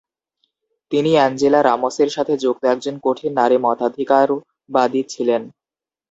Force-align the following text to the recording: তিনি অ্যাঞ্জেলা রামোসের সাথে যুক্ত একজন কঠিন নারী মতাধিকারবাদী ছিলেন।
তিনি 0.91 1.11
অ্যাঞ্জেলা 1.15 1.59
রামোসের 1.61 2.09
সাথে 2.11 2.33
যুক্ত 2.37 2.63
একজন 2.65 2.95
কঠিন 3.05 3.31
নারী 3.39 3.57
মতাধিকারবাদী 3.65 5.01
ছিলেন। 5.09 5.41